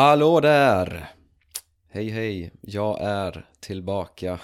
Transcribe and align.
Hallå 0.00 0.40
där! 0.40 1.10
Hej 1.88 2.08
hej, 2.08 2.52
jag 2.60 2.98
är 3.00 3.46
tillbaka. 3.60 4.40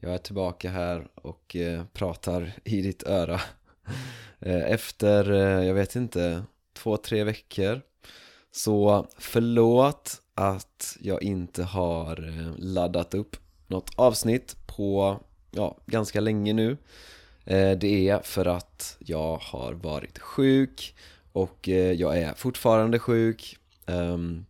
Jag 0.00 0.14
är 0.14 0.18
tillbaka 0.18 0.70
här 0.70 1.08
och 1.14 1.56
eh, 1.56 1.84
pratar 1.92 2.52
i 2.64 2.82
ditt 2.82 3.02
öra. 3.02 3.40
Eh, 4.40 4.72
Efter, 4.72 5.30
eh, 5.32 5.66
jag 5.66 5.74
vet 5.74 5.96
inte, 5.96 6.42
två, 6.74 6.96
tre 6.96 7.24
veckor. 7.24 7.80
Så 8.50 9.06
förlåt 9.18 10.22
att 10.34 10.96
jag 11.00 11.22
inte 11.22 11.62
har 11.62 12.28
eh, 12.28 12.54
laddat 12.58 13.14
upp 13.14 13.36
något 13.66 13.90
avsnitt 13.96 14.56
på, 14.66 15.20
ja, 15.50 15.78
ganska 15.86 16.20
länge 16.20 16.52
nu. 16.52 16.76
Eh, 17.44 17.78
Det 17.78 18.08
är 18.08 18.18
för 18.22 18.46
att 18.46 18.96
jag 18.98 19.36
har 19.36 19.72
varit 19.72 20.18
sjuk 20.18 20.94
och 21.32 21.68
eh, 21.68 21.92
jag 21.92 22.18
är 22.18 22.34
fortfarande 22.34 22.98
sjuk. 22.98 23.56
Um, 23.86 24.46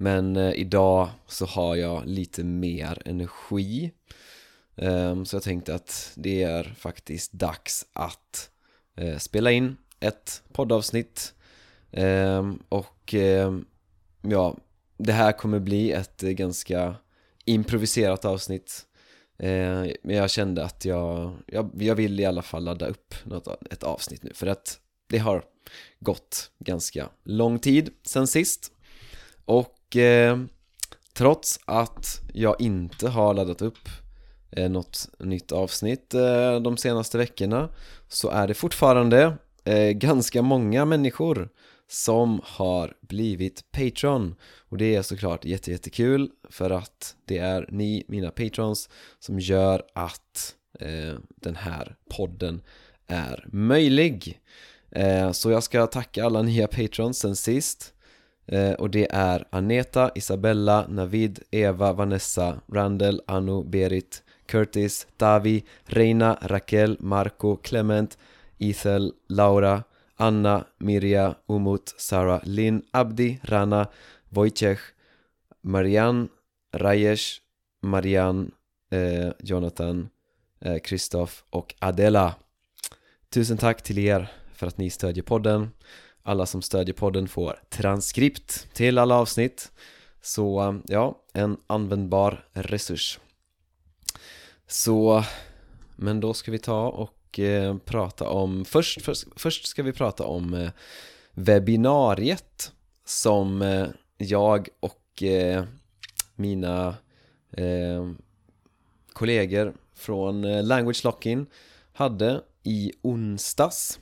men 0.00 0.36
eh, 0.36 0.52
idag 0.54 1.08
så 1.26 1.46
har 1.46 1.76
jag 1.76 2.06
lite 2.06 2.44
mer 2.44 3.02
energi. 3.04 3.92
Um, 4.76 5.26
Så 5.26 5.36
jag 5.36 5.42
tänkte 5.42 5.74
att 5.74 6.12
det 6.14 6.42
är 6.42 6.64
faktiskt 6.64 7.32
dags 7.32 7.86
att 7.92 8.50
eh, 8.96 9.18
spela 9.18 9.50
in 9.52 9.76
ett 10.00 10.42
poddavsnitt. 10.52 11.34
Um, 11.90 12.62
Och 12.68 13.14
um, 13.14 13.66
ja, 14.22 14.56
det 14.98 15.12
här 15.12 15.32
kommer 15.32 15.58
bli 15.58 15.92
ett 15.92 16.22
eh, 16.22 16.30
ganska 16.30 16.94
improviserat 17.44 18.24
avsnitt. 18.24 18.86
Men 20.02 20.16
jag 20.16 20.30
kände 20.30 20.64
att 20.64 20.84
jag, 20.84 21.36
jag, 21.46 21.70
jag 21.74 21.94
vill 21.94 22.20
i 22.20 22.24
alla 22.24 22.42
fall 22.42 22.64
ladda 22.64 22.86
upp 22.86 23.14
något, 23.24 23.72
ett 23.72 23.82
avsnitt 23.82 24.22
nu 24.22 24.30
För 24.34 24.46
att 24.46 24.78
det 25.08 25.18
har 25.18 25.44
gått 26.00 26.50
ganska 26.58 27.08
lång 27.24 27.58
tid 27.58 27.90
sen 28.02 28.26
sist. 28.26 28.72
Och 29.44 29.79
och 29.90 29.96
eh, 29.96 30.38
trots 31.12 31.60
att 31.64 32.20
jag 32.32 32.60
inte 32.60 33.08
har 33.08 33.34
laddat 33.34 33.62
upp 33.62 33.88
eh, 34.50 34.70
något 34.70 35.08
nytt 35.18 35.52
avsnitt 35.52 36.14
eh, 36.14 36.60
de 36.60 36.76
senaste 36.76 37.18
veckorna 37.18 37.68
så 38.08 38.28
är 38.28 38.48
det 38.48 38.54
fortfarande 38.54 39.36
eh, 39.64 39.90
ganska 39.90 40.42
många 40.42 40.84
människor 40.84 41.48
som 41.88 42.40
har 42.44 42.94
blivit 43.00 43.64
Patreon 43.72 44.34
och 44.68 44.78
det 44.78 44.94
är 44.94 45.02
såklart 45.02 45.44
jättejättekul 45.44 46.30
för 46.50 46.70
att 46.70 47.16
det 47.24 47.38
är 47.38 47.68
ni, 47.70 48.04
mina 48.08 48.30
patrons, 48.30 48.88
som 49.18 49.40
gör 49.40 49.82
att 49.94 50.54
eh, 50.80 51.14
den 51.36 51.56
här 51.56 51.96
podden 52.10 52.62
är 53.06 53.44
möjlig. 53.52 54.40
Eh, 54.90 55.32
så 55.32 55.50
jag 55.50 55.62
ska 55.62 55.86
tacka 55.86 56.24
alla 56.24 56.42
nya 56.42 56.66
patrons 56.66 57.18
sen 57.18 57.36
sist 57.36 57.94
Eh, 57.94 57.99
Eh, 58.52 58.72
och 58.72 58.90
det 58.90 59.06
är 59.10 59.44
Aneta, 59.50 60.10
Isabella, 60.14 60.86
Navid, 60.88 61.38
Eva, 61.50 61.92
Vanessa, 61.92 62.60
Randall, 62.72 63.20
Anu, 63.26 63.64
Berit, 63.64 64.22
Curtis, 64.46 65.06
Tavi, 65.16 65.64
Reina, 65.84 66.38
Raquel, 66.42 66.96
Marco, 67.00 67.56
Clement, 67.56 68.18
Ethel, 68.58 69.12
Laura, 69.28 69.84
Anna, 70.16 70.64
Mirja, 70.78 71.34
Umut, 71.48 71.94
Sara, 71.96 72.40
Linn, 72.44 72.82
Abdi, 72.90 73.40
Rana, 73.42 73.88
Wojciech, 74.28 74.80
Marianne, 75.62 76.28
Rajesh, 76.72 77.40
Marianne, 77.82 78.50
eh, 78.90 79.32
Jonathan, 79.38 80.08
eh, 80.60 80.78
Kristoff 80.78 81.42
eh, 81.42 81.58
och 81.58 81.74
Adela. 81.78 82.34
Tusen 83.28 83.58
tack 83.58 83.82
till 83.82 83.98
er 83.98 84.32
för 84.52 84.66
att 84.66 84.78
ni 84.78 84.90
stödjer 84.90 85.24
podden 85.24 85.70
alla 86.22 86.46
som 86.46 86.62
stödjer 86.62 86.94
podden 86.94 87.28
får 87.28 87.62
transkript 87.68 88.74
till 88.74 88.98
alla 88.98 89.14
avsnitt. 89.14 89.72
Så 90.22 90.62
eh, 90.62 90.74
ja, 90.84 91.22
en 91.32 91.56
användbar 91.66 92.44
resurs. 92.52 93.18
Så, 94.66 95.24
men 95.96 96.20
då 96.20 96.34
ska 96.34 96.50
vi 96.50 96.58
ta 96.58 96.88
och 96.88 97.38
eh, 97.38 97.76
prata 97.76 98.28
om, 98.28 98.64
först, 98.64 99.02
först, 99.02 99.26
först, 99.36 99.66
ska 99.66 99.82
vi 99.82 99.92
prata 99.92 100.24
om 100.24 100.54
eh, 100.54 100.70
webbinariet 101.32 102.72
som 103.04 103.62
eh, 103.62 103.86
jag 104.16 104.68
och 104.80 105.22
eh, 105.22 105.64
mina 106.34 106.94
eh, 107.52 108.10
kollegor 109.12 109.74
från 109.94 110.44
eh, 110.44 110.64
Language 110.64 111.04
Lockin 111.04 111.46
hade 111.92 112.40
i 112.62 112.92
onsdags. 113.02 114.00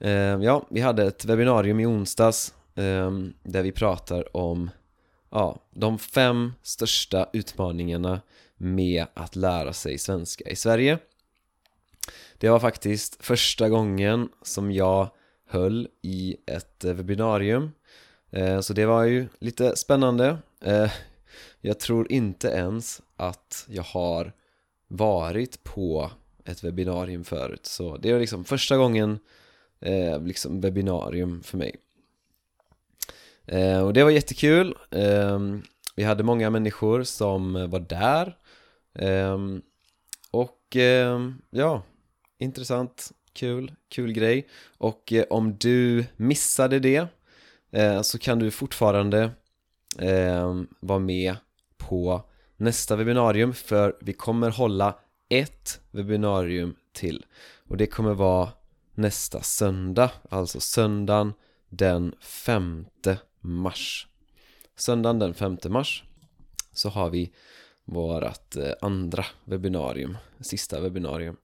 Ehm, 0.00 0.42
ja, 0.42 0.66
vi 0.70 0.80
hade 0.80 1.04
ett 1.04 1.24
webbinarium 1.24 1.80
i 1.80 1.86
onsdags 1.86 2.54
ehm, 2.74 3.32
där 3.42 3.62
vi 3.62 3.72
pratar 3.72 4.36
om 4.36 4.70
ja, 5.30 5.58
de 5.70 5.98
fem 5.98 6.52
största 6.62 7.28
utmaningarna 7.32 8.20
med 8.56 9.06
att 9.14 9.36
lära 9.36 9.72
sig 9.72 9.98
svenska 9.98 10.44
i 10.50 10.56
Sverige. 10.56 10.98
Det 12.38 12.48
var 12.48 12.60
faktiskt 12.60 13.24
första 13.24 13.68
gången 13.68 14.28
som 14.42 14.72
jag 14.72 15.08
höll 15.46 15.88
i 16.02 16.36
ett 16.46 16.84
webbinarium. 16.84 17.70
Eh, 18.30 18.60
så 18.60 18.72
det 18.72 18.86
var 18.86 19.04
ju 19.04 19.28
lite 19.38 19.76
spännande. 19.76 20.38
Eh, 20.64 20.92
Jag 21.60 21.80
tror 21.80 22.12
inte 22.12 22.48
ens 22.48 23.02
att 23.16 23.66
jag 23.68 23.82
har 23.82 24.32
varit 24.88 25.64
på 25.64 26.10
ett 26.44 26.64
webbinarium 26.64 27.24
förut. 27.24 27.66
Så 27.66 27.96
det 27.96 28.10
är 28.10 28.20
liksom 28.20 28.44
första 28.44 28.76
gången 28.76 29.18
eh, 29.80 30.22
liksom 30.22 30.60
webbinarium 30.60 31.42
för 31.42 31.58
mig. 31.58 31.76
Eh, 33.46 33.80
och 33.80 33.92
det 33.92 34.04
var 34.04 34.10
jättekul. 34.10 34.76
Eh, 34.90 35.38
vi 35.96 36.04
hade 36.04 36.22
många 36.22 36.50
människor 36.50 37.02
som 37.02 37.70
var 37.70 37.80
där. 37.80 38.36
Eh, 38.94 39.38
och 40.30 40.76
eh, 40.76 41.30
ja, 41.50 41.82
intressant, 42.38 43.12
kul, 43.32 43.72
kul 43.88 44.12
grej. 44.12 44.48
Och 44.78 45.12
eh, 45.12 45.24
om 45.30 45.56
du 45.60 46.04
missade 46.16 46.78
det 46.78 47.06
eh, 47.70 48.02
så 48.02 48.18
kan 48.18 48.38
du 48.38 48.50
fortfarande 48.50 49.30
ehm, 49.98 50.66
vara 50.80 50.98
med 50.98 51.36
på 51.78 52.22
nästa 52.56 52.96
webbinarium 52.96 53.54
för 53.54 53.96
vi 54.00 54.12
kommer 54.12 54.50
hålla 54.50 54.98
ett 55.28 55.80
webbinarium 55.90 56.74
till. 56.92 57.26
Och 57.68 57.76
det 57.76 57.86
kommer 57.86 58.14
vara 58.14 58.48
nästa 59.00 59.42
söndag, 59.42 60.10
alltså 60.30 60.60
söndagen 60.60 61.32
den 61.68 62.14
5 62.20 62.86
mars. 63.40 64.06
Söndagen 64.76 65.18
den 65.18 65.34
5 65.34 65.58
mars 65.68 66.04
så 66.72 66.88
har 66.88 67.10
vi 67.10 67.32
vårt 67.84 68.56
eh, 68.56 68.72
andra 68.80 69.24
webbinarium, 69.44 70.16
sista 70.40 70.80
webbinarium. 70.80 71.36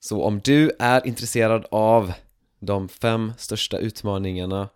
Så 0.00 0.22
om 0.22 0.40
du 0.44 0.70
är 0.78 1.06
intresserad 1.06 1.66
av 1.70 2.12
de 2.58 2.88
fem 2.88 3.32
största 3.38 3.78
utmaningarna 3.78 4.68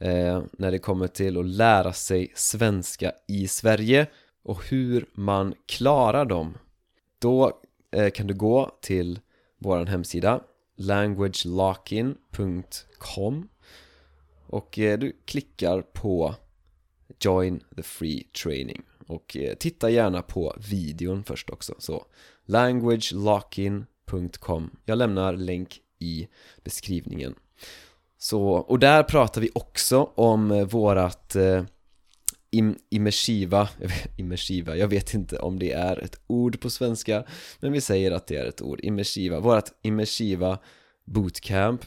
eh, 0.00 0.42
när 0.52 0.70
det 0.70 0.78
kommer 0.78 1.06
till 1.06 1.38
att 1.38 1.46
lära 1.46 1.92
sig 1.92 2.32
svenska 2.34 3.12
i 3.28 3.48
Sverige 3.48 4.06
och 4.42 4.64
hur 4.64 5.06
man 5.12 5.54
klarar 5.66 6.24
dem 6.24 6.58
då 7.18 7.60
eh, 7.90 8.10
kan 8.10 8.26
du 8.26 8.34
gå 8.34 8.70
till 8.80 9.20
vår 9.58 9.86
hemsida 9.86 10.40
languagelockin.com 10.80 13.48
och 14.46 14.78
eh, 14.78 14.98
du 14.98 15.16
klickar 15.24 15.82
på 15.82 16.34
Join 17.20 17.64
the 17.76 17.82
Free 17.82 18.24
Training. 18.42 18.82
Och 19.06 19.36
eh, 19.36 19.54
titta 19.54 19.90
gärna 19.90 20.22
på 20.22 20.56
videon 20.70 21.24
först 21.24 21.50
också. 21.50 21.74
Så 21.78 22.06
languagelockin.com 22.44 24.70
Jag 24.84 24.98
lämnar 24.98 25.32
länk 25.32 25.80
i 25.98 26.28
beskrivningen. 26.64 27.34
Så, 28.18 28.42
och 28.42 28.78
där 28.78 29.02
pratar 29.02 29.40
vi 29.40 29.50
också 29.54 30.10
om 30.14 30.50
eh, 30.50 30.66
vårat 30.66 31.36
eh, 31.36 31.64
im 32.50 32.78
immersiva, 32.88 33.68
immersiva, 34.16 34.76
jag 34.76 34.88
vet 34.88 35.14
inte 35.14 35.38
om 35.38 35.58
det 35.58 35.72
är 35.72 35.98
ett 35.98 36.20
ord 36.26 36.60
på 36.60 36.70
svenska 36.70 37.24
men 37.60 37.72
vi 37.72 37.80
säger 37.80 38.12
att 38.12 38.26
det 38.26 38.36
är 38.36 38.46
ett 38.46 38.62
ord, 38.62 38.80
immersiva, 38.82 39.40
vårt 39.40 39.68
immersiva 39.82 40.58
bootcamp 41.04 41.84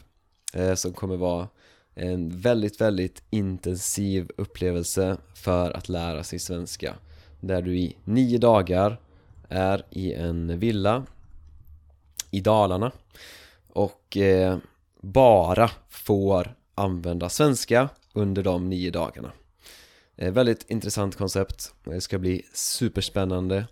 eh, 0.54 0.74
som 0.74 0.92
kommer 0.92 1.16
vara 1.16 1.48
en 1.94 2.40
väldigt, 2.40 2.80
väldigt 2.80 3.22
intensiv 3.30 4.30
upplevelse 4.36 5.16
för 5.34 5.70
att 5.70 5.88
lära 5.88 6.24
sig 6.24 6.38
svenska. 6.38 6.94
Där 7.40 7.62
du 7.62 7.78
i 7.78 7.96
nio 8.04 8.38
dagar 8.38 9.00
är 9.48 9.86
i 9.90 10.12
en 10.12 10.58
villa 10.58 11.06
i 12.30 12.40
Dalarna 12.40 12.92
och 13.68 14.16
eh, 14.16 14.58
bara 15.00 15.70
får 15.88 16.54
använda 16.74 17.28
svenska 17.28 17.88
under 18.12 18.42
de 18.42 18.70
nio 18.70 18.90
dagarna. 18.90 19.32
Eh, 20.16 20.32
väldigt 20.32 20.70
intressant 20.70 21.16
koncept. 21.16 21.74
Det 21.84 22.00
ska 22.00 22.18
bli 22.18 22.46
superspännande 22.52 23.66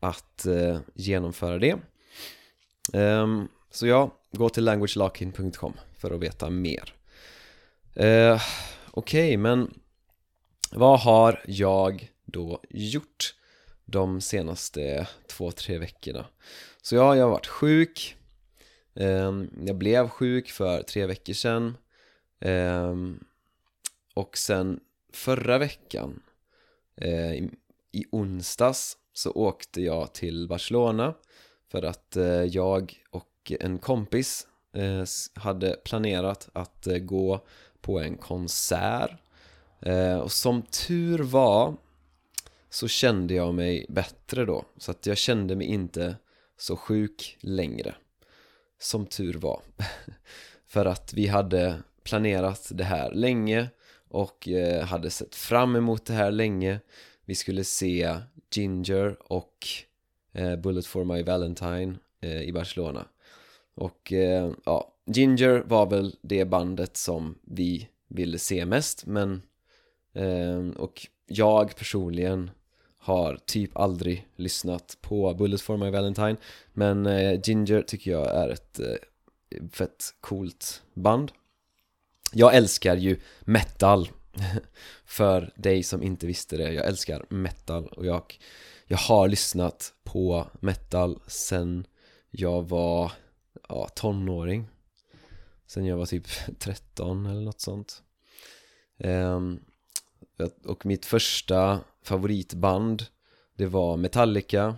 att 0.00 0.46
eh, 0.46 0.78
genomföra 0.94 1.58
det. 1.58 1.78
Ehm, 2.92 3.48
så 3.70 3.86
ja, 3.86 4.18
gå 4.32 4.48
till 4.48 4.64
languagelockin.com 4.64 5.72
för 5.98 6.10
att 6.10 6.20
veta 6.20 6.50
mer. 6.50 6.94
Okej, 7.94 8.38
okay, 8.92 9.36
men 9.36 9.74
vad 10.72 11.00
har 11.00 11.42
jag 11.46 12.10
då 12.24 12.60
gjort 12.70 13.34
de 13.84 14.20
senaste 14.20 15.08
två, 15.26 15.50
tre 15.50 15.78
veckorna? 15.78 16.26
Så 16.82 16.94
ja, 16.94 17.16
jag 17.16 17.24
har 17.24 17.30
varit 17.30 17.46
sjuk 17.46 18.16
ehm, 18.94 19.50
Jag 19.66 19.76
blev 19.76 20.08
sjuk 20.08 20.50
för 20.50 20.82
tre 20.82 21.06
veckor 21.06 21.32
sedan 21.32 21.76
ehm, 22.40 23.24
Och 24.14 24.38
sen 24.38 24.80
förra 25.12 25.58
veckan 25.58 26.22
eh, 26.96 27.32
i 27.92 28.04
onsdags 28.12 28.96
så 29.12 29.32
åkte 29.32 29.82
jag 29.82 30.12
till 30.12 30.48
Barcelona 30.48 31.14
för 31.70 31.82
att 31.82 32.16
eh, 32.16 32.24
jag 32.42 33.02
och 33.10 33.52
en 33.60 33.78
kompis 33.78 34.46
eh, 34.72 35.04
hade 35.34 35.76
planerat 35.84 36.48
att 36.52 36.86
eh, 36.86 36.98
gå 36.98 37.46
på 37.80 38.00
en 38.00 38.16
konsert. 38.16 39.10
Eh, 39.80 40.18
och 40.18 40.32
som 40.32 40.62
tur 40.62 41.18
var 41.18 41.76
så 42.70 42.88
kände 42.88 43.34
jag 43.34 43.54
mig 43.54 43.86
bättre 43.88 44.44
då 44.44 44.64
så 44.76 44.90
att 44.90 45.06
jag 45.06 45.18
kände 45.18 45.56
mig 45.56 45.66
inte 45.66 46.16
så 46.56 46.76
sjuk 46.76 47.38
längre. 47.40 47.94
Som 48.78 49.06
tur 49.06 49.34
var. 49.34 49.62
För 50.66 50.84
att 50.84 51.12
vi 51.12 51.26
hade 51.26 51.82
planerat 52.02 52.68
det 52.70 52.84
här 52.84 53.12
länge 53.12 53.68
och 54.12 54.48
eh, 54.48 54.84
hade 54.84 55.10
sett 55.10 55.34
fram 55.34 55.76
emot 55.76 56.04
det 56.04 56.12
här 56.12 56.30
länge. 56.30 56.80
Vi 57.24 57.34
skulle 57.34 57.64
se 57.64 58.16
Ginger 58.54 59.16
och 59.32 59.66
eh, 60.32 60.56
Bullet 60.56 60.86
for 60.86 61.04
my 61.04 61.22
Valentine 61.22 61.94
eh, 62.20 62.42
i 62.42 62.52
Barcelona. 62.52 63.04
Och 63.74 64.12
ja, 64.64 64.94
Ginger 65.06 65.62
var 65.66 65.86
väl 65.86 66.16
det 66.22 66.44
bandet 66.44 66.96
som 66.96 67.38
vi 67.42 67.88
ville 68.08 68.38
se 68.38 68.66
mest 68.66 69.06
men 69.06 69.42
och 70.76 71.06
jag 71.26 71.76
personligen 71.76 72.50
har 72.98 73.38
typ 73.46 73.76
aldrig 73.76 74.28
lyssnat 74.36 74.98
på 75.00 75.34
Bullet 75.34 75.60
for 75.60 75.76
my 75.76 75.90
Valentine 75.90 76.36
Men 76.72 77.08
Ginger 77.44 77.82
tycker 77.82 78.10
jag 78.10 78.30
är 78.34 78.48
ett 78.48 78.80
fett 79.72 80.14
coolt 80.20 80.82
band. 80.94 81.32
Jag 82.32 82.54
älskar 82.54 82.96
ju 82.96 83.20
metal. 83.40 84.08
För 85.04 85.52
dig 85.56 85.82
som 85.82 86.02
inte 86.02 86.26
visste 86.26 86.56
det, 86.56 86.72
jag 86.72 86.86
älskar 86.86 87.24
metal 87.28 87.86
och 87.88 88.06
jag, 88.06 88.38
jag 88.86 88.98
har 88.98 89.28
lyssnat 89.28 89.92
på 90.04 90.46
metal 90.60 91.20
sen 91.26 91.86
jag 92.30 92.68
var 92.68 93.12
ja, 93.68 93.88
tonåring. 93.88 94.68
Sen 95.66 95.86
jag 95.86 95.96
var 95.96 96.06
typ 96.06 96.26
13 96.58 97.26
eller 97.26 97.40
något 97.40 97.60
sånt. 97.60 98.02
Um, 98.98 99.60
Och 100.64 100.86
mitt 100.86 101.06
första 101.06 101.80
favoritband 102.02 103.06
Det 103.56 103.66
var 103.66 103.96
Metallica. 103.96 104.76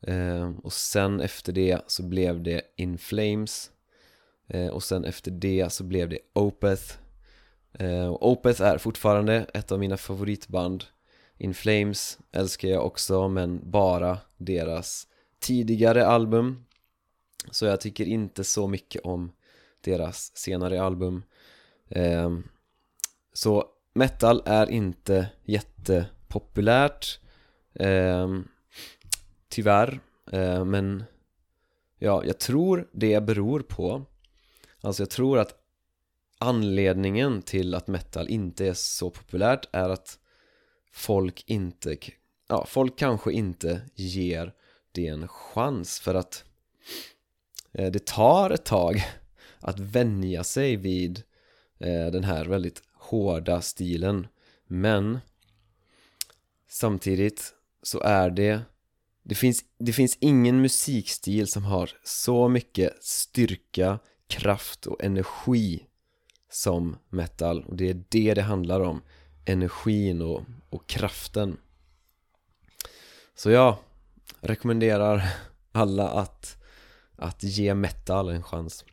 Um, 0.00 0.58
Och 0.58 0.72
sen 0.72 1.20
efter 1.20 1.52
det 1.52 1.80
så 1.86 2.02
blev 2.02 2.42
det 2.42 2.62
In 2.76 2.98
Flames. 2.98 3.70
Eh, 4.48 4.66
och 4.66 4.82
sen 4.82 5.04
efter 5.04 5.30
det 5.30 5.72
så 5.72 5.84
blev 5.84 6.08
det 6.08 6.18
Opeth. 6.32 6.98
Eh, 7.72 8.06
och 8.06 8.30
Opeth 8.30 8.62
är 8.62 8.78
fortfarande 8.78 9.46
ett 9.54 9.72
av 9.72 9.78
mina 9.78 9.96
favoritband. 9.96 10.84
In 11.38 11.54
Flames 11.54 12.18
älskar 12.32 12.68
jag 12.68 12.86
också 12.86 13.28
men 13.28 13.70
bara 13.70 14.18
deras 14.36 15.06
tidigare 15.40 16.06
album. 16.06 16.64
Så 17.50 17.66
jag 17.66 17.80
tycker 17.80 18.04
inte 18.04 18.44
så 18.44 18.68
mycket 18.68 19.02
om 19.02 19.32
deras 19.80 20.36
senare 20.36 20.82
album. 20.82 21.22
Eh, 21.88 22.38
så 23.32 23.64
metal 23.94 24.42
är 24.46 24.70
inte 24.70 25.28
jättepopulärt. 25.44 27.18
Tyvärr. 29.48 30.00
Men 30.64 31.04
Ja, 32.02 32.24
jag 32.24 32.38
tror 32.38 32.88
det 32.92 33.20
beror 33.20 33.60
på 33.60 34.02
Alltså 34.82 35.02
jag 35.02 35.10
tror 35.10 35.38
att 35.38 35.54
anledningen 36.38 37.42
till 37.42 37.74
att 37.74 37.86
metal 37.86 38.28
inte 38.28 38.66
är 38.66 38.74
så 38.74 39.10
populärt 39.10 39.68
är 39.72 39.88
att 39.88 40.18
folk 40.92 41.44
inte 41.46 41.96
Ja, 42.48 42.66
folk 42.66 42.98
kanske 42.98 43.32
inte 43.32 43.80
ger 43.94 44.52
det 44.92 45.06
en 45.06 45.28
chans 45.28 46.00
för 46.00 46.14
att 46.14 46.44
eh, 47.72 47.90
det 47.90 48.06
tar 48.06 48.50
ett 48.50 48.64
tag 48.64 49.04
att 49.60 49.80
vänja 49.80 50.44
sig 50.44 50.76
vid 50.76 51.22
eh, 51.78 52.06
den 52.06 52.24
här 52.24 52.44
väldigt 52.44 52.82
hårda 52.94 53.60
stilen. 53.60 54.26
Men 54.66 55.18
Samtidigt 56.72 57.54
så 57.82 58.00
är 58.00 58.30
det 58.30 58.60
det 59.22 59.34
finns, 59.34 59.64
det 59.78 59.92
finns 59.92 60.16
ingen 60.20 60.60
musikstil 60.60 61.46
som 61.46 61.64
har 61.64 61.90
så 62.04 62.48
mycket 62.48 63.04
styrka, 63.04 63.98
kraft 64.40 64.86
och 64.86 65.04
energi 65.04 65.86
som 66.50 66.96
metal 67.08 67.64
och 67.64 67.76
det 67.76 67.90
är 67.90 68.04
det 68.08 68.34
det 68.34 68.42
handlar 68.42 68.80
om 68.80 69.02
energin 69.44 70.22
och, 70.22 70.44
och 70.70 70.86
kraften 70.86 71.56
så 73.34 73.50
jag 73.50 73.76
rekommenderar 74.40 75.22
alla 75.72 76.08
att, 76.08 76.56
att 77.16 77.42
ge 77.42 77.74
metal 77.74 78.28
en 78.28 78.42
chans 78.42 78.84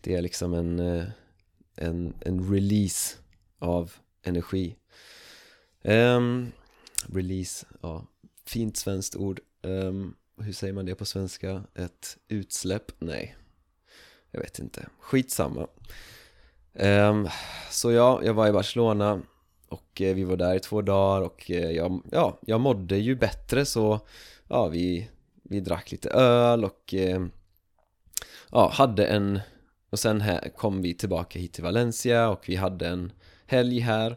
det 0.00 0.14
är 0.14 0.22
liksom 0.22 0.54
en, 0.54 0.78
eh, 0.78 1.04
en, 1.74 2.14
en 2.20 2.52
release 2.52 3.16
av 3.58 3.92
energi 4.22 4.76
Um, 5.86 6.52
release, 7.12 7.66
ja, 7.80 8.06
fint 8.44 8.76
svenskt 8.76 9.16
ord. 9.16 9.40
Um, 9.62 10.14
hur 10.40 10.52
säger 10.52 10.72
man 10.72 10.86
det 10.86 10.94
på 10.94 11.04
svenska? 11.04 11.64
Ett 11.74 12.18
utsläpp? 12.28 12.92
Nej, 12.98 13.36
jag 14.36 14.42
vet 14.42 14.58
inte. 14.58 14.86
Skitsamma. 15.00 15.66
Um, 16.72 17.28
så 17.70 17.92
ja, 17.92 18.20
jag 18.24 18.34
var 18.34 18.48
i 18.48 18.52
Barcelona 18.52 19.22
och 19.68 20.00
eh, 20.00 20.14
vi 20.14 20.24
var 20.24 20.36
där 20.36 20.54
i 20.54 20.60
två 20.60 20.82
dagar 20.82 21.22
och 21.22 21.50
eh, 21.50 21.70
jag, 21.70 22.02
ja, 22.10 22.38
jag 22.46 22.60
mådde 22.60 22.96
ju 22.96 23.14
bättre 23.14 23.64
så 23.64 24.00
ja, 24.48 24.68
vi, 24.68 25.10
vi 25.42 25.60
drack 25.60 25.90
lite 25.90 26.10
öl 26.10 26.64
och 26.64 26.94
eh, 26.94 27.26
ja, 28.50 28.70
hade 28.74 29.06
en 29.06 29.40
och 29.90 29.98
sen 29.98 30.20
här 30.20 30.48
kom 30.56 30.82
vi 30.82 30.94
tillbaka 30.94 31.38
hit 31.38 31.52
till 31.52 31.64
Valencia 31.64 32.28
och 32.28 32.48
vi 32.48 32.56
hade 32.56 32.88
en 32.88 33.12
helg 33.46 33.78
här 33.78 34.16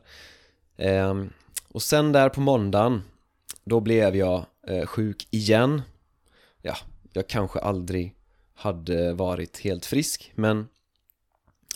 um, 0.78 1.34
och 1.68 1.82
sen 1.82 2.12
där 2.12 2.30
på 2.30 2.42
måndagen 2.42 3.04
Då 3.64 3.80
blev 3.80 4.16
jag 4.16 4.46
eh, 4.68 4.86
sjuk 4.86 5.28
igen 5.32 5.82
Ja, 6.62 6.76
jag 7.14 7.28
kanske 7.28 7.60
aldrig 7.60 8.16
hade 8.60 9.14
varit 9.14 9.58
helt 9.60 9.86
frisk 9.86 10.32
men 10.36 10.68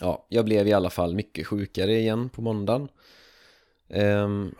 Ja, 0.00 0.26
jag 0.28 0.44
blev 0.44 0.68
i 0.68 0.72
alla 0.72 0.90
fall 0.90 1.14
mycket 1.14 1.46
sjukare 1.46 1.98
igen 1.98 2.28
på 2.28 2.42
måndagen. 2.42 2.88
Ehm, 3.88 4.54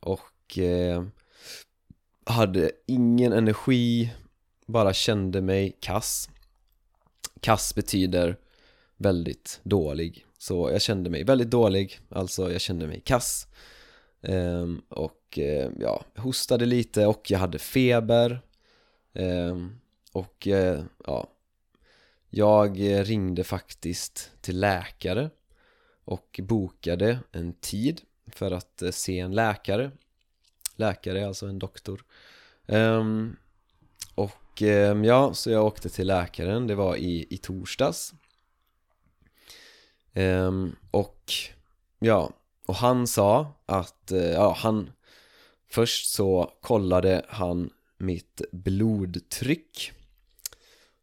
Och 0.00 0.58
eh, 0.58 1.04
Hade 2.24 2.70
ingen 2.86 3.32
energi 3.32 4.12
Bara 4.66 4.92
kände 4.92 5.40
mig 5.42 5.76
kass. 5.80 6.30
Kass 7.40 7.74
betyder 7.74 8.36
väldigt 8.96 9.60
dålig 9.62 10.26
Så 10.38 10.70
jag 10.70 10.82
kände 10.82 11.10
mig 11.10 11.24
väldigt 11.24 11.50
dålig 11.50 12.00
Alltså 12.08 12.52
jag 12.52 12.60
kände 12.60 12.86
mig 12.86 13.00
kass. 13.00 13.46
Ehm, 14.22 14.82
och 14.88 15.38
eh, 15.38 15.70
ja, 15.80 16.04
hostade 16.16 16.66
lite 16.66 17.06
och 17.06 17.30
jag 17.30 17.38
hade 17.38 17.58
feber. 17.58 18.40
Ehm, 19.14 19.78
Och 20.12 20.48
eh, 20.48 20.82
ja 21.06 21.28
jag 22.34 22.80
eh, 22.80 23.04
ringde 23.04 23.44
faktiskt 23.44 24.30
till 24.40 24.60
läkare 24.60 25.30
Och 26.04 26.40
bokade 26.42 27.18
en 27.32 27.52
tid 27.52 28.00
för 28.26 28.50
att 28.50 28.82
eh, 28.82 28.90
se 28.90 29.18
en 29.18 29.34
läkare. 29.34 29.90
Läkare, 30.76 31.26
alltså 31.26 31.46
en 31.46 31.58
doktor. 31.58 32.04
Um, 32.66 33.36
Och 34.14 34.62
ehm, 34.62 35.04
ja, 35.04 35.34
så 35.34 35.50
jag 35.50 35.66
åkte 35.66 35.88
till 35.88 36.06
läkaren, 36.06 36.66
det 36.66 36.74
var 36.74 36.96
i, 36.96 37.26
i 37.30 37.38
torsdags. 37.38 38.14
Ehm, 40.12 40.76
och 40.90 41.32
ja, 41.98 42.30
och 42.66 42.74
han 42.74 43.06
sa 43.06 43.54
att, 43.66 44.12
uh, 44.12 44.18
ja 44.18 44.56
han 44.58 44.90
Först 45.68 46.14
så 46.14 46.52
kollade 46.60 47.24
han 47.28 47.70
mitt 47.98 48.42
blodtryck. 48.52 49.92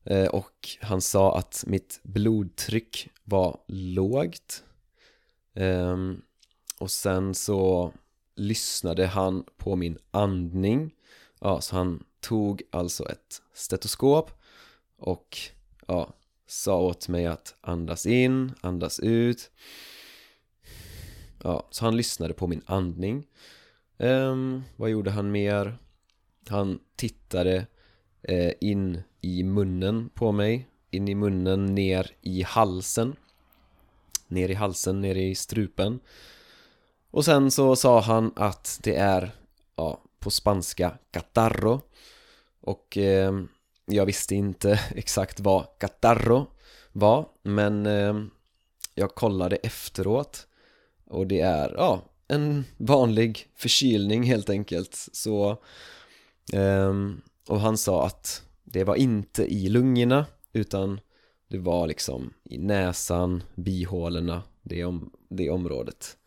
Eh, 0.09 0.27
och 0.27 0.69
han 0.81 1.01
sa 1.01 1.37
att 1.37 1.63
mitt 1.67 1.99
blodtryck 2.03 3.09
var 3.23 3.59
lågt. 3.67 4.63
Ehm, 5.53 6.21
och 6.79 6.91
sen 6.91 7.35
så 7.35 7.93
lyssnade 8.35 9.05
han 9.05 9.43
på 9.57 9.75
min 9.75 9.97
andning. 10.11 10.95
Ja, 11.39 11.61
så 11.61 11.75
han 11.75 12.03
tog 12.19 12.61
alltså 12.71 13.09
ett 13.09 13.41
stetoskop 13.53 14.31
och 14.97 15.37
ja, 15.87 16.13
sa 16.47 16.79
åt 16.79 17.07
mig 17.07 17.25
att 17.25 17.55
andas 17.61 18.05
in, 18.05 18.51
andas 18.61 18.99
ut. 18.99 19.51
Ja, 21.43 21.67
så 21.71 21.85
han 21.85 21.97
lyssnade 21.97 22.33
på 22.33 22.47
min 22.47 22.61
andning. 22.65 23.27
Um, 23.97 24.63
Vad 24.75 24.89
gjorde 24.89 25.11
han 25.11 25.31
mer? 25.31 25.77
Han 26.47 26.79
tittade 26.95 27.67
eh, 28.21 28.51
in 28.61 29.01
i 29.21 29.43
munnen 29.43 30.09
på 30.13 30.31
mig 30.31 30.67
In 30.91 31.07
i 31.07 31.15
munnen, 31.15 31.65
ner 31.75 32.11
i 32.21 32.41
halsen. 32.41 33.15
Ner 34.27 34.49
i 34.49 34.53
halsen, 34.53 35.01
ner 35.01 35.15
i 35.15 35.35
strupen. 35.35 35.99
Och 37.11 37.25
sen 37.25 37.51
så 37.51 37.75
sa 37.75 38.01
han 38.01 38.31
att 38.35 38.79
det 38.83 38.95
är, 38.95 39.31
ja, 39.75 40.01
på 40.19 40.29
spanska, 40.29 40.97
catarro. 41.11 41.81
Och 42.61 42.97
eh, 42.97 43.33
jag 43.85 44.05
visste 44.05 44.35
inte 44.35 44.79
exakt 44.95 45.39
vad 45.39 45.65
catarro 45.79 46.47
var 46.91 47.29
Men 47.43 47.85
eh, 47.85 48.15
jag 48.95 49.15
kollade 49.15 49.55
efteråt. 49.55 50.47
Och 51.05 51.27
det 51.27 51.41
är, 51.41 51.73
ja, 51.77 52.01
en 52.27 52.65
vanlig 52.77 53.47
förkylning 53.55 54.23
helt 54.23 54.49
enkelt. 54.49 55.09
Så 55.11 55.51
eh, 56.53 56.93
och 57.49 57.59
han 57.59 57.77
sa 57.77 58.05
att 58.05 58.43
det 58.63 58.83
var 58.83 58.95
inte 58.95 59.53
i 59.53 59.69
lungorna 59.69 60.25
Utan 60.53 60.99
det 61.47 61.57
var 61.57 61.87
liksom 61.87 62.33
i 62.43 62.57
näsan, 62.57 63.43
bihålorna, 63.55 64.43
det, 64.61 64.85
om, 64.85 65.13
det 65.29 65.49
området. 65.49 66.17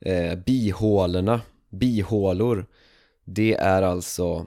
Eh, 0.00 0.38
Bihålorna, 0.38 1.40
bihålor 1.68 2.66
Det 3.24 3.54
är 3.54 3.82
alltså 3.82 4.46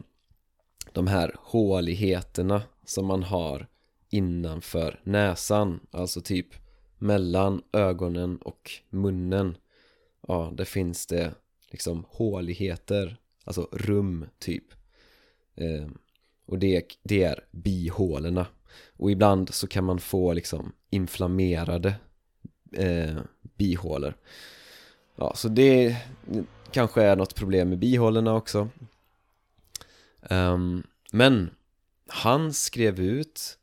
de 0.91 1.07
här 1.07 1.35
håligheterna 1.39 2.61
som 2.85 3.05
man 3.05 3.23
har 3.23 3.67
innanför 4.09 4.99
näsan 5.03 5.79
Alltså 5.91 6.21
typ 6.21 6.47
mellan 6.97 7.61
ögonen 7.73 8.37
och 8.37 8.71
munnen. 8.89 9.57
Ja, 10.27 10.53
där 10.53 10.65
finns 10.65 11.05
det 11.05 11.33
liksom 11.71 12.05
håligheter 12.09 13.17
Alltså 13.43 13.69
rum 13.71 14.25
typ. 14.39 14.80
Eh, 15.55 15.87
och 16.45 16.59
det, 16.59 16.85
det 17.03 17.23
är 17.23 17.45
bihålorna. 17.51 18.45
Och 18.97 19.11
ibland 19.11 19.53
så 19.53 19.67
kan 19.67 19.83
man 19.83 19.99
få 19.99 20.33
liksom 20.33 20.71
inflammerade 20.89 21.95
eh, 22.71 23.17
bihålor. 23.57 24.13
Ja, 25.15 25.33
så 25.35 25.47
det 25.47 25.97
kanske 26.71 27.03
är 27.03 27.15
något 27.15 27.35
problem 27.35 27.69
med 27.69 27.79
bihålorna 27.79 28.33
också. 28.33 28.69
Um, 30.29 30.83
Men 31.11 31.49
han 32.07 32.53
skrev 32.53 32.99
ut 32.99 33.57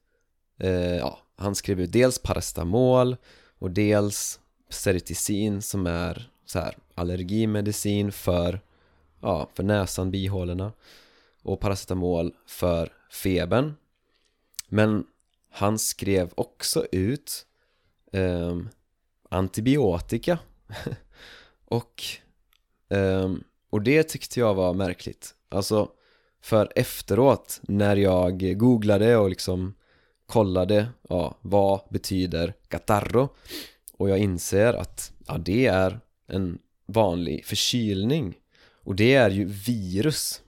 eh, 0.58 0.96
ja, 0.96 1.18
han 1.36 1.54
skrev 1.54 1.80
ut 1.80 1.92
dels 1.92 2.18
paracetamol 2.18 3.16
och 3.58 3.70
dels 3.70 4.40
Ceriticin 4.70 5.62
som 5.62 5.86
är 5.86 6.30
så 6.44 6.58
här 6.58 6.76
allergimedicin 6.94 8.12
för, 8.12 8.60
ja, 9.20 9.48
för 9.54 9.62
näsan, 9.62 10.10
bihålorna 10.10 10.72
och 11.42 11.60
paracetamol 11.60 12.34
för 12.46 12.92
febern. 13.10 13.74
Men 14.68 15.06
han 15.50 15.78
skrev 15.78 16.30
också 16.34 16.86
ut 16.92 17.46
eh, 18.12 18.56
antibiotika. 19.28 20.38
Och, 21.70 22.02
eh, 22.88 23.34
och 23.70 23.82
det 23.82 24.02
tyckte 24.02 24.40
jag 24.40 24.54
var 24.54 24.74
märkligt. 24.74 25.34
Alltså 25.48 25.90
för 26.40 26.72
efteråt 26.76 27.60
när 27.62 27.96
jag 27.96 28.58
googlade 28.58 29.16
och 29.16 29.30
liksom 29.30 29.74
kollade, 30.26 30.88
ja, 31.08 31.38
vad 31.40 31.80
betyder 31.90 32.54
catarro? 32.68 33.28
Och 33.92 34.10
jag 34.10 34.18
inser 34.18 34.74
att, 34.74 35.12
ja, 35.26 35.38
det 35.38 35.66
är 35.66 36.00
en 36.26 36.58
vanlig 36.86 37.44
förkylning. 37.44 38.34
Och 38.82 38.94
det 38.94 39.14
är 39.14 39.30
ju 39.30 39.44
virus 39.44 40.42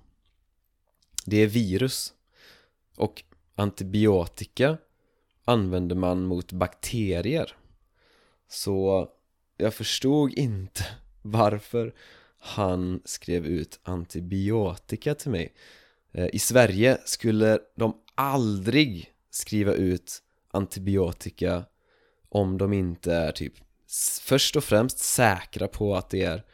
det 1.24 1.36
är 1.36 1.46
virus. 1.46 2.12
Och 2.96 3.24
antibiotika 3.54 4.78
använder 5.44 5.96
man 5.96 6.26
mot 6.26 6.52
bakterier. 6.52 7.56
Så 8.48 9.08
jag 9.56 9.74
förstod 9.74 10.32
inte 10.32 10.86
varför 11.22 11.94
han 12.38 13.02
skrev 13.04 13.46
ut 13.46 13.80
antibiotika 13.82 15.14
till 15.14 15.30
mig. 15.30 15.54
Eh, 16.12 16.28
I 16.32 16.38
Sverige 16.38 16.98
skulle 17.04 17.58
de 17.76 17.96
aldrig 18.14 19.12
skriva 19.30 19.72
ut 19.72 20.22
antibiotika 20.50 21.64
om 22.28 22.58
de 22.58 22.72
inte 22.72 23.12
är 23.12 23.32
typ 23.32 23.54
först 24.22 24.56
och 24.56 24.64
främst 24.64 24.98
säkra 24.98 25.68
på 25.68 25.96
att 25.96 26.10
det 26.10 26.22
är 26.22 26.44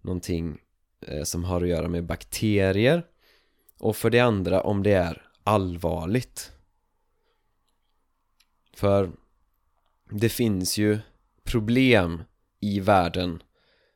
någonting 0.00 0.58
eh, 1.06 1.22
som 1.22 1.44
har 1.44 1.62
att 1.62 1.68
göra 1.68 1.88
med 1.88 2.04
bakterier 2.04 3.06
och 3.82 3.96
för 3.96 4.10
det 4.10 4.20
andra 4.20 4.60
om 4.60 4.82
det 4.82 4.92
är 4.92 5.22
allvarligt. 5.44 6.52
För 8.74 9.12
det 10.10 10.28
finns 10.28 10.78
ju 10.78 10.98
problem 11.44 12.22
i 12.60 12.80
världen 12.80 13.42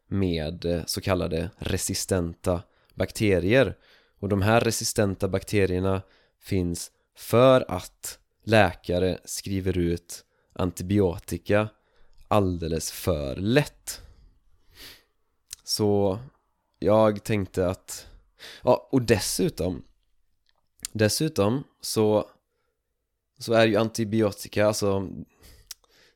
med 0.08 0.64
eh, 0.64 0.84
så 0.86 1.00
kallade 1.00 1.50
resistenta 1.58 2.62
bakterier. 2.94 3.76
Och 4.18 4.28
de 4.28 4.42
här 4.42 4.60
resistenta 4.60 5.28
bakterierna 5.28 6.02
finns 6.40 6.90
för 7.16 7.64
att 7.68 8.18
läkare 8.44 9.18
skriver 9.24 9.78
ut 9.78 10.24
antibiotika 10.52 11.68
alldeles 12.28 12.92
för 12.92 13.36
lätt. 13.36 14.00
Så 15.64 16.18
jag 16.78 17.24
tänkte 17.24 17.68
att 17.68 18.06
ja, 18.62 18.88
och 18.92 19.02
dessutom 19.02 19.82
dessutom 20.92 21.64
så 21.80 22.30
så 23.38 23.52
är 23.52 23.66
ju 23.66 23.76
antibiotika, 23.76 24.66
alltså 24.66 25.08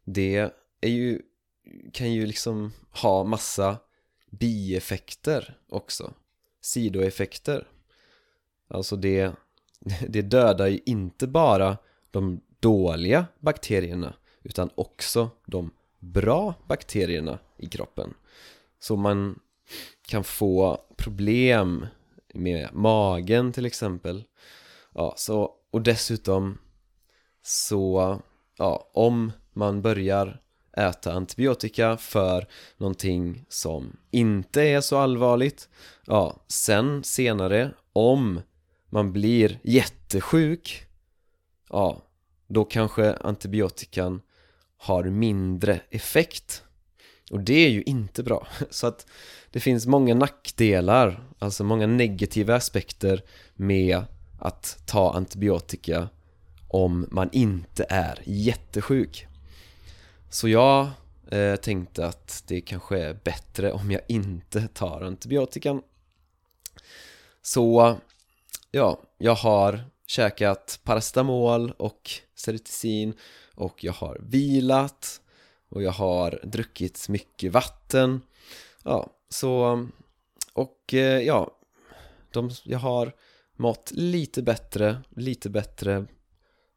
det 0.04 0.52
är 0.80 0.88
ju 0.88 1.22
kan 1.92 2.12
ju 2.12 2.26
liksom 2.26 2.72
ha 2.90 3.24
massa 3.24 3.76
bieffekter 4.30 5.58
också. 5.68 6.14
Sidoeffekter. 6.60 7.68
Alltså 8.68 8.96
det 8.96 9.32
det 10.08 10.22
dödar 10.22 10.66
ju 10.66 10.80
inte 10.86 11.26
bara 11.26 11.78
de 12.10 12.40
dåliga 12.60 13.26
bakterierna 13.40 14.14
utan 14.42 14.70
också 14.74 15.30
de 15.46 15.70
bra 15.98 16.54
bakterierna 16.68 17.38
i 17.56 17.66
kroppen. 17.66 18.14
Så 18.78 18.96
man 18.96 19.40
kan 20.02 20.24
få 20.24 20.84
problem 20.96 21.86
med 22.34 22.68
magen 22.72 23.52
till 23.52 23.66
exempel. 23.66 24.24
Ja, 24.94 25.14
så, 25.16 25.50
och 25.70 25.82
dessutom 25.82 26.58
så, 27.42 28.18
ja, 28.58 28.90
om 28.94 29.32
man 29.52 29.82
börjar 29.82 30.40
äta 30.76 31.12
antibiotika 31.12 31.96
för 31.96 32.46
någonting 32.76 33.44
som 33.48 33.96
inte 34.10 34.62
är 34.62 34.80
så 34.80 34.98
allvarligt 34.98 35.68
ja, 36.06 36.44
sen 36.48 37.04
senare 37.04 37.70
om 37.92 38.40
man 38.90 39.12
blir 39.12 39.60
jättesjuk 39.62 40.86
ja, 41.70 42.02
då 42.46 42.64
kanske 42.64 43.14
antibiotikan 43.14 44.20
har 44.76 45.04
mindre 45.04 45.80
effekt 45.90 46.64
och 47.30 47.40
det 47.40 47.66
är 47.66 47.68
ju 47.68 47.82
inte 47.82 48.22
bra. 48.22 48.46
Så 48.70 48.86
att 48.86 49.06
det 49.50 49.60
finns 49.60 49.86
många 49.86 50.14
nackdelar 50.14 51.30
alltså 51.40 51.64
många 51.64 51.86
negativa 51.86 52.54
aspekter 52.54 53.24
med 53.54 54.04
att 54.38 54.82
ta 54.86 55.14
antibiotika 55.14 56.08
om 56.68 57.06
man 57.10 57.28
inte 57.32 57.86
är 57.88 58.22
jättesjuk. 58.24 59.26
Så 60.30 60.48
jag 60.48 60.88
eh, 61.30 61.56
tänkte 61.56 62.06
att 62.06 62.44
det 62.46 62.60
kanske 62.60 62.98
är 62.98 63.14
bättre 63.24 63.72
om 63.72 63.90
jag 63.90 64.02
inte 64.08 64.68
tar 64.68 65.00
antibiotikan. 65.02 65.82
Så 67.42 67.96
ja, 68.70 69.00
jag 69.18 69.34
har 69.34 69.84
käkat 70.06 70.80
paracetamol 70.84 71.70
och 71.70 72.10
ceriticin 72.34 73.14
och 73.54 73.84
jag 73.84 73.92
har 73.92 74.18
vilat 74.20 75.20
och 75.70 75.82
jag 75.82 75.92
har 75.92 76.40
druckit 76.42 77.08
mycket 77.08 77.52
vatten. 77.52 78.20
Ja, 78.84 79.10
så 79.28 79.86
och 80.52 80.94
eh, 80.94 81.20
ja 81.20 81.56
de, 82.32 82.50
jag 82.64 82.78
har 82.78 83.12
mått 83.56 83.90
lite 83.94 84.42
bättre, 84.42 85.02
lite 85.16 85.50
bättre 85.50 86.06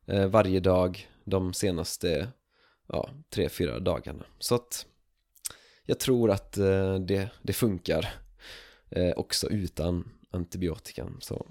eh, 0.06 0.26
varje 0.26 0.60
dag 0.60 1.10
de 1.24 1.54
senaste 1.54 2.28
ja, 2.88 3.10
tre, 3.30 3.50
fyra 3.50 3.80
dagarna. 3.80 4.26
Så 4.40 4.56
att 4.56 4.86
jag 5.86 6.00
tror 6.00 6.32
att 6.32 6.58
eh, 6.58 6.96
det, 6.96 7.30
det 7.42 7.54
funkar 7.54 8.14
eh, 8.90 9.12
också 9.16 9.50
utan 9.50 10.12
antibiotikan 10.32 11.18
så. 11.22 11.48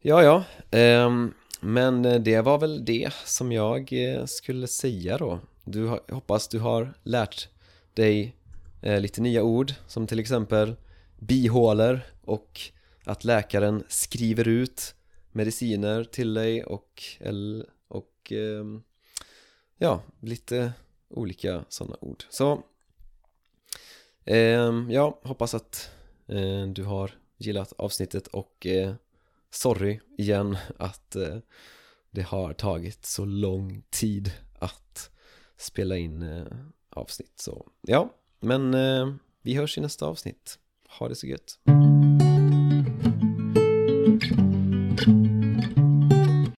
Ja, 0.00 0.22
ja, 0.22 0.44
ehm, 0.70 1.34
men 1.60 2.04
eh, 2.04 2.20
det 2.20 2.40
var 2.40 2.58
väl 2.58 2.84
det 2.84 3.12
som 3.24 3.52
jag 3.52 3.92
eh, 3.92 4.24
skulle 4.24 4.66
säga 4.66 5.18
då 5.18 5.40
Du 5.64 5.86
hoppas 6.10 6.48
du 6.48 6.58
har 6.58 6.94
lärt 7.02 7.48
dig 7.94 8.36
eh, 8.82 9.00
lite 9.00 9.20
nya 9.20 9.42
ord 9.42 9.72
som 9.86 10.06
till 10.06 10.18
exempel 10.18 10.76
bihålor 11.18 12.00
och 12.24 12.60
att 13.04 13.24
läkaren 13.24 13.84
skriver 13.88 14.48
ut 14.48 14.94
mediciner 15.32 16.04
till 16.04 16.34
dig 16.34 16.64
och, 16.64 17.02
och 17.88 18.32
ehm, 18.32 18.82
ja, 19.78 20.02
lite 20.20 20.72
olika 21.10 21.64
sådana 21.68 21.96
ord. 22.00 22.24
Så 22.30 22.62
ehm, 24.24 24.90
ja, 24.90 25.20
hoppas 25.22 25.54
att 25.54 25.90
du 26.72 26.84
har 26.84 27.10
gillat 27.38 27.72
avsnittet 27.78 28.26
och 28.26 28.66
sorry 29.50 30.00
igen 30.18 30.56
att 30.78 31.16
eh, 31.16 31.36
det 32.10 32.22
har 32.22 32.52
tagit 32.52 33.06
så 33.06 33.24
lång 33.24 33.82
tid 33.90 34.32
att 34.58 35.10
spela 35.56 35.96
in 35.96 36.22
eh, 36.22 36.46
avsnitt 36.90 37.32
så 37.36 37.66
ja, 37.80 38.14
men 38.40 38.74
eh, 38.74 39.14
vi 39.42 39.54
hörs 39.54 39.78
i 39.78 39.80
nästa 39.80 40.06
avsnitt. 40.06 40.58
Ha 40.88 41.08
det 41.08 41.14
så 41.14 41.26
gött. 41.26 41.58